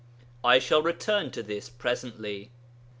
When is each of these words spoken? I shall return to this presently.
I 0.43 0.57
shall 0.57 0.81
return 0.81 1.29
to 1.29 1.43
this 1.43 1.69
presently. 1.69 2.49